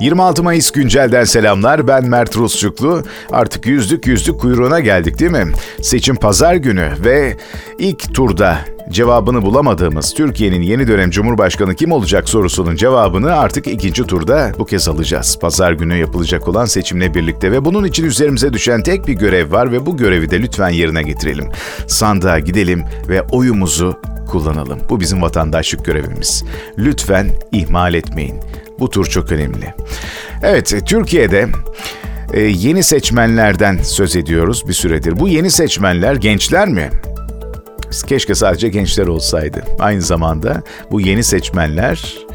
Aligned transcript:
26 0.00 0.42
Mayıs 0.42 0.70
güncelden 0.70 1.24
selamlar. 1.24 1.88
Ben 1.88 2.08
Mert 2.08 2.36
Rusçuklu. 2.36 3.02
Artık 3.30 3.66
yüzlük 3.66 4.06
yüzlük 4.06 4.40
kuyruğuna 4.40 4.80
geldik 4.80 5.18
değil 5.18 5.30
mi? 5.30 5.52
Seçim 5.82 6.16
pazar 6.16 6.54
günü 6.54 6.90
ve 7.04 7.36
ilk 7.78 8.14
turda 8.14 8.58
cevabını 8.90 9.42
bulamadığımız 9.42 10.14
Türkiye'nin 10.14 10.62
yeni 10.62 10.88
dönem 10.88 11.10
Cumhurbaşkanı 11.10 11.74
kim 11.74 11.92
olacak 11.92 12.28
sorusunun 12.28 12.76
cevabını 12.76 13.32
artık 13.32 13.66
ikinci 13.66 14.04
turda 14.04 14.52
bu 14.58 14.64
kez 14.64 14.88
alacağız. 14.88 15.38
Pazar 15.40 15.72
günü 15.72 15.96
yapılacak 15.96 16.48
olan 16.48 16.64
seçimle 16.64 17.14
birlikte 17.14 17.52
ve 17.52 17.64
bunun 17.64 17.84
için 17.84 18.04
üzerimize 18.04 18.52
düşen 18.52 18.82
tek 18.82 19.06
bir 19.06 19.14
görev 19.14 19.52
var 19.52 19.72
ve 19.72 19.86
bu 19.86 19.96
görevi 19.96 20.30
de 20.30 20.42
lütfen 20.42 20.70
yerine 20.70 21.02
getirelim. 21.02 21.48
Sandığa 21.86 22.38
gidelim 22.38 22.84
ve 23.08 23.22
oyumuzu 23.22 23.96
kullanalım. 24.26 24.78
Bu 24.90 25.00
bizim 25.00 25.22
vatandaşlık 25.22 25.84
görevimiz. 25.84 26.44
Lütfen 26.78 27.30
ihmal 27.52 27.94
etmeyin. 27.94 28.40
Bu 28.78 28.90
tur 28.90 29.06
çok 29.06 29.32
önemli. 29.32 29.74
Evet, 30.42 30.74
Türkiye'de 30.86 31.48
e, 32.32 32.40
yeni 32.40 32.82
seçmenlerden 32.82 33.78
söz 33.82 34.16
ediyoruz 34.16 34.68
bir 34.68 34.72
süredir. 34.72 35.18
Bu 35.18 35.28
yeni 35.28 35.50
seçmenler 35.50 36.16
gençler 36.16 36.68
mi? 36.68 36.90
Keşke 38.06 38.34
sadece 38.34 38.68
gençler 38.68 39.06
olsaydı. 39.06 39.64
Aynı 39.78 40.02
zamanda 40.02 40.62
bu 40.90 41.00
yeni 41.00 41.24
seçmenler 41.24 42.25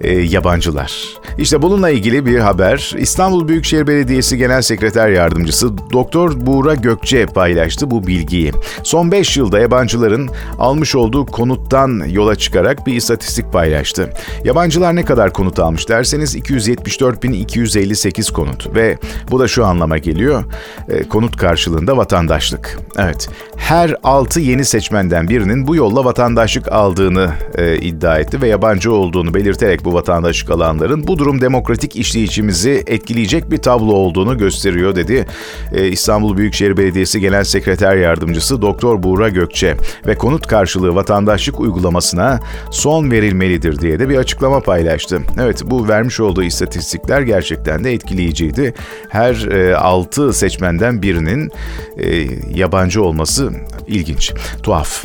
e, 0.00 0.18
yabancılar. 0.18 1.20
İşte 1.38 1.62
bununla 1.62 1.90
ilgili 1.90 2.26
bir 2.26 2.38
haber 2.38 2.94
İstanbul 2.98 3.48
Büyükşehir 3.48 3.86
Belediyesi 3.86 4.38
Genel 4.38 4.62
Sekreter 4.62 5.08
Yardımcısı 5.08 5.78
Doktor 5.92 6.46
Buğra 6.46 6.74
Gökçe 6.74 7.26
paylaştı 7.26 7.90
bu 7.90 8.06
bilgiyi. 8.06 8.52
Son 8.82 9.12
5 9.12 9.36
yılda 9.36 9.58
yabancıların 9.58 10.30
almış 10.58 10.94
olduğu 10.94 11.26
konuttan 11.26 12.02
yola 12.08 12.36
çıkarak 12.36 12.86
bir 12.86 12.94
istatistik 12.94 13.52
paylaştı. 13.52 14.10
Yabancılar 14.44 14.96
ne 14.96 15.04
kadar 15.04 15.32
konut 15.32 15.58
almış 15.58 15.88
derseniz 15.88 16.36
274.258 16.36 18.32
konut 18.32 18.74
ve 18.74 18.98
bu 19.30 19.40
da 19.40 19.48
şu 19.48 19.66
anlama 19.66 19.98
geliyor. 19.98 20.44
E, 20.88 21.08
konut 21.08 21.36
karşılığında 21.36 21.96
vatandaşlık. 21.96 22.78
Evet. 22.98 23.28
Her 23.56 23.94
6 24.04 24.40
yeni 24.40 24.64
seçmenden 24.64 25.28
birinin 25.28 25.66
bu 25.66 25.76
yolla 25.76 26.04
vatandaşlık 26.04 26.72
aldığını 26.72 27.30
e, 27.54 27.76
iddia 27.76 28.18
etti 28.18 28.42
ve 28.42 28.48
yabancı 28.48 28.92
olduğunu 28.92 29.34
belirterek 29.50 29.84
bu 29.84 29.94
vatandaşlık 29.94 30.50
alanların 30.50 31.06
bu 31.06 31.18
durum 31.18 31.40
demokratik 31.40 31.96
işleyişimizi 31.96 32.82
etkileyecek 32.86 33.50
bir 33.50 33.56
tablo 33.56 33.92
olduğunu 33.92 34.38
gösteriyor 34.38 34.96
dedi 34.96 35.26
e, 35.72 35.88
İstanbul 35.88 36.36
Büyükşehir 36.36 36.76
Belediyesi 36.76 37.20
Genel 37.20 37.44
Sekreter 37.44 37.96
Yardımcısı 37.96 38.62
Doktor 38.62 39.02
Buğra 39.02 39.28
Gökçe 39.28 39.76
ve 40.06 40.14
konut 40.14 40.46
karşılığı 40.46 40.94
vatandaşlık 40.94 41.60
uygulamasına 41.60 42.40
son 42.70 43.10
verilmelidir 43.10 43.78
diye 43.78 43.98
de 43.98 44.08
bir 44.08 44.16
açıklama 44.16 44.60
paylaştı. 44.60 45.20
Evet 45.40 45.62
bu 45.64 45.88
vermiş 45.88 46.20
olduğu 46.20 46.42
istatistikler 46.42 47.20
gerçekten 47.20 47.84
de 47.84 47.92
etkileyiciydi. 47.92 48.74
Her 49.08 49.34
e, 49.34 49.76
6 49.76 50.32
seçmenden 50.32 51.02
birinin 51.02 51.50
e, 51.98 52.26
yabancı 52.54 53.02
olması 53.02 53.50
ilginç, 53.86 54.32
tuhaf. 54.62 55.04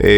E, 0.00 0.10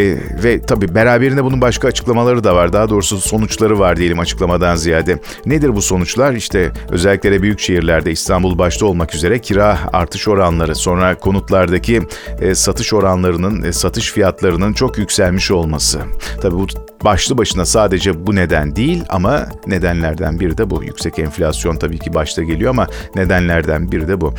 ve 0.45 0.61
tabii 0.61 0.95
beraberinde 0.95 1.45
bunun 1.45 1.61
başka 1.61 1.89
açıklamaları 1.89 2.45
da 2.45 2.55
var. 2.55 2.73
Daha 2.73 2.89
doğrusu 2.89 3.20
sonuçları 3.62 3.78
var 3.78 3.96
diyelim 3.96 4.18
açıklamadan 4.18 4.77
ziyade. 4.77 5.18
Nedir 5.46 5.77
bu 5.77 5.82
sonuçlar? 5.82 6.32
İşte 6.32 6.72
özellikle 6.91 7.42
büyük 7.42 7.60
şehirlerde 7.60 8.10
İstanbul 8.10 8.58
başta 8.58 8.86
olmak 8.86 9.14
üzere 9.14 9.38
kira 9.38 9.78
artış 9.92 10.28
oranları, 10.28 10.74
sonra 10.74 11.14
konutlardaki 11.14 12.02
e, 12.40 12.55
satış 12.55 12.92
oranlarının, 12.92 13.62
e, 13.62 13.72
satış 13.72 14.12
fiyatlarının 14.12 14.72
çok 14.72 14.98
yükselmiş 14.98 15.50
olması. 15.50 16.00
Tabii 16.40 16.55
bu 16.55 16.66
başlı 17.05 17.38
başına 17.38 17.64
sadece 17.64 18.27
bu 18.27 18.34
neden 18.34 18.77
değil 18.77 19.05
ama 19.08 19.46
nedenlerden 19.66 20.40
biri 20.40 20.58
de 20.58 20.70
bu. 20.70 20.84
Yüksek 20.84 21.18
enflasyon 21.18 21.77
tabii 21.77 21.98
ki 21.98 22.14
başta 22.14 22.42
geliyor 22.42 22.70
ama 22.70 22.86
nedenlerden 23.14 23.92
biri 23.92 24.08
de 24.08 24.20
bu. 24.20 24.34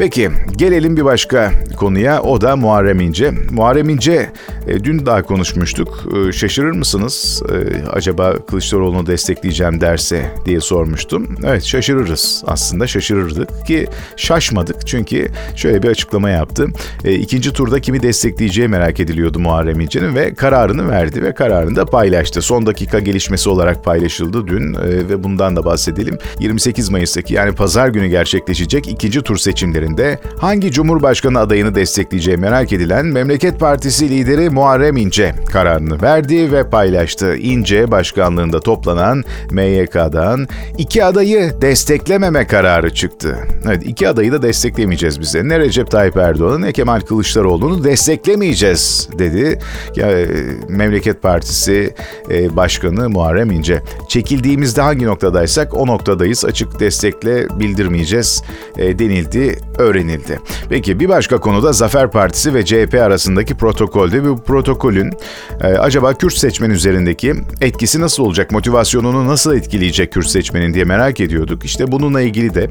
Peki 0.00 0.30
gelelim 0.56 0.96
bir 0.96 1.04
başka 1.04 1.52
konuya 1.76 2.22
o 2.22 2.40
da 2.40 2.56
Muharrem 2.56 3.00
İnce. 3.00 3.30
Muharrem 3.50 3.88
İnce 3.88 4.30
e, 4.66 4.84
dün 4.84 5.06
daha 5.06 5.22
konuşmuştuk. 5.22 6.04
E, 6.28 6.32
şaşırır 6.32 6.70
mısınız? 6.70 7.42
E, 7.48 7.88
acaba 7.88 8.34
Kılıçdaroğlu'nu 8.46 9.06
destekleyeceğim 9.06 9.80
derse 9.80 10.30
diye 10.44 10.60
sormuştum. 10.60 11.36
Evet 11.44 11.64
şaşırırız 11.64 12.44
aslında 12.46 12.86
şaşırırdık 12.86 13.66
ki 13.66 13.86
şaşmadık 14.16 14.86
çünkü 14.86 15.28
şöyle 15.56 15.82
bir 15.82 15.88
açıklama 15.88 16.30
yaptı. 16.30 16.66
E, 17.04 17.14
ikinci 17.14 17.52
turda 17.52 17.80
kimi 17.80 18.02
destekleyeceği 18.02 18.68
merak 18.68 19.00
ediliyordu 19.00 19.38
Muharrem 19.38 19.80
İnce'nin 19.80 20.14
ve 20.14 20.34
kararını 20.34 20.88
verdi 20.88 21.22
ve 21.22 21.34
kararını 21.34 21.76
da 21.76 21.84
paylaştı. 21.84 22.42
Son 22.42 22.66
dakika 22.66 22.98
gelişmesi 22.98 23.48
olarak 23.48 23.84
paylaşıldı 23.84 24.46
dün 24.46 24.74
e, 24.74 25.08
ve 25.08 25.24
bundan 25.24 25.56
da 25.56 25.64
bahsedelim. 25.64 26.18
28 26.38 26.90
Mayıs'taki 26.90 27.34
yani 27.34 27.52
pazar 27.52 27.88
günü 27.88 28.06
gerçekleşecek 28.06 28.88
ikinci 28.88 29.22
tur 29.22 29.36
seçimlerinde 29.36 29.89
hangi 30.38 30.72
Cumhurbaşkanı 30.72 31.38
adayını 31.38 31.74
destekleyeceği 31.74 32.36
merak 32.36 32.72
edilen 32.72 33.06
Memleket 33.06 33.60
Partisi 33.60 34.10
lideri 34.10 34.50
Muharrem 34.50 34.96
İnce 34.96 35.34
kararını 35.52 36.02
verdi 36.02 36.52
ve 36.52 36.70
paylaştı. 36.70 37.36
İnce 37.36 37.90
başkanlığında 37.90 38.60
toplanan 38.60 39.24
MYK'dan 39.50 40.48
iki 40.78 41.04
adayı 41.04 41.52
desteklememe 41.62 42.46
kararı 42.46 42.94
çıktı. 42.94 43.38
Evet 43.66 43.82
iki 43.86 44.08
adayı 44.08 44.32
da 44.32 44.42
desteklemeyeceğiz 44.42 45.20
bize. 45.20 45.48
Ne 45.48 45.58
Recep 45.58 45.90
Tayyip 45.90 46.16
Erdoğan'ı 46.16 46.62
ne 46.62 46.72
Kemal 46.72 47.00
Kılıçdaroğlu'nu 47.00 47.84
desteklemeyeceğiz 47.84 49.08
dedi. 49.18 49.58
Ya, 49.96 50.10
e, 50.10 50.26
Memleket 50.68 51.22
Partisi 51.22 51.94
e, 52.30 52.56
Başkanı 52.56 53.10
Muharrem 53.10 53.50
İnce. 53.50 53.82
Çekildiğimizde 54.08 54.80
hangi 54.80 55.06
noktadaysak 55.06 55.74
o 55.74 55.86
noktadayız. 55.86 56.44
Açık 56.44 56.80
destekle 56.80 57.46
bildirmeyeceğiz 57.60 58.42
e, 58.78 58.98
denildi, 58.98 59.58
öğrenildi. 59.80 60.40
Peki 60.70 61.00
bir 61.00 61.08
başka 61.08 61.40
konuda 61.40 61.72
Zafer 61.72 62.10
Partisi 62.10 62.54
ve 62.54 62.64
CHP 62.64 62.94
arasındaki 62.94 63.54
protokolde 63.54 64.24
bu 64.24 64.42
protokolün 64.42 65.12
e, 65.60 65.66
acaba 65.66 66.14
Kürt 66.14 66.34
seçmen 66.34 66.70
üzerindeki 66.70 67.34
etkisi 67.60 68.00
nasıl 68.00 68.22
olacak, 68.22 68.50
motivasyonunu 68.50 69.26
nasıl 69.26 69.56
etkileyecek 69.56 70.12
Kürt 70.12 70.26
seçmenin 70.26 70.74
diye 70.74 70.84
merak 70.84 71.20
ediyorduk. 71.20 71.64
İşte 71.64 71.92
bununla 71.92 72.20
ilgili 72.20 72.54
de 72.54 72.70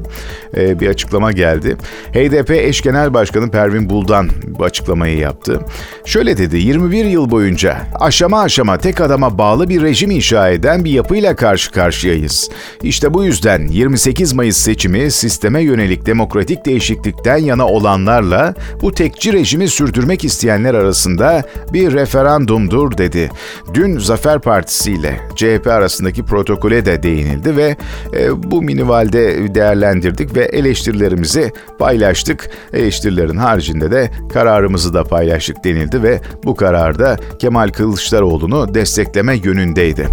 e, 0.56 0.80
bir 0.80 0.88
açıklama 0.88 1.32
geldi. 1.32 1.76
HDP 2.12 2.50
eş 2.50 2.80
genel 2.80 3.14
başkanı 3.14 3.50
Pervin 3.50 3.90
Buldan 3.90 4.28
bu 4.46 4.64
açıklamayı 4.64 5.18
yaptı. 5.18 5.60
Şöyle 6.04 6.38
dedi, 6.38 6.56
21 6.56 7.04
yıl 7.04 7.30
boyunca 7.30 7.76
aşama 8.00 8.40
aşama 8.40 8.78
tek 8.78 9.00
adama 9.00 9.38
bağlı 9.38 9.68
bir 9.68 9.82
rejim 9.82 10.10
inşa 10.10 10.50
eden 10.50 10.84
bir 10.84 10.90
yapıyla 10.90 11.36
karşı 11.36 11.72
karşıyayız. 11.72 12.50
İşte 12.82 13.14
bu 13.14 13.24
yüzden 13.24 13.68
28 13.68 14.32
Mayıs 14.32 14.56
seçimi 14.56 15.10
sisteme 15.10 15.62
yönelik 15.62 16.06
demokratik 16.06 16.66
değişiklikten 16.66 17.36
yana 17.36 17.66
olanlarla 17.90 18.54
bu 18.82 18.92
tekçi 18.94 19.32
rejimi 19.32 19.68
sürdürmek 19.68 20.24
isteyenler 20.24 20.74
arasında 20.74 21.42
bir 21.72 21.92
referandumdur 21.92 22.98
dedi. 22.98 23.30
Dün 23.74 23.98
Zafer 23.98 24.38
Partisi 24.40 24.92
ile 24.92 25.20
CHP 25.36 25.66
arasındaki 25.66 26.24
protokole 26.24 26.84
de 26.84 27.02
değinildi 27.02 27.56
ve 27.56 27.76
e, 28.14 28.50
bu 28.50 28.62
minivalde 28.62 29.54
değerlendirdik 29.54 30.36
ve 30.36 30.44
eleştirilerimizi 30.44 31.52
paylaştık. 31.78 32.50
Eleştirilerin 32.72 33.36
haricinde 33.36 33.90
de 33.90 34.10
kararımızı 34.32 34.94
da 34.94 35.04
paylaştık 35.04 35.64
denildi 35.64 36.02
ve 36.02 36.20
bu 36.44 36.56
kararda 36.56 37.16
Kemal 37.38 37.68
Kılıçdaroğlu'nu 37.68 38.74
destekleme 38.74 39.36
yönündeydi. 39.36 40.06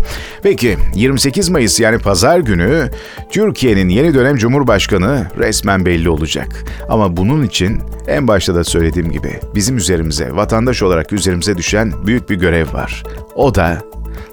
Peki 0.43 0.77
28 0.95 1.49
Mayıs 1.49 1.79
yani 1.79 1.99
pazar 1.99 2.39
günü 2.39 2.89
Türkiye'nin 3.31 3.89
yeni 3.89 4.13
dönem 4.13 4.35
Cumhurbaşkanı 4.35 5.27
resmen 5.37 5.85
belli 5.85 6.09
olacak. 6.09 6.47
Ama 6.89 7.17
bunun 7.17 7.43
için 7.67 7.81
en 8.07 8.27
başta 8.27 8.55
da 8.55 8.63
söylediğim 8.63 9.11
gibi 9.11 9.39
bizim 9.55 9.77
üzerimize, 9.77 10.35
vatandaş 10.35 10.83
olarak 10.83 11.13
üzerimize 11.13 11.57
düşen 11.57 11.93
büyük 12.05 12.29
bir 12.29 12.35
görev 12.35 12.73
var. 12.73 13.03
O 13.35 13.55
da 13.55 13.81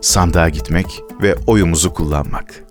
sandığa 0.00 0.48
gitmek 0.48 1.02
ve 1.22 1.34
oyumuzu 1.46 1.94
kullanmak. 1.94 2.64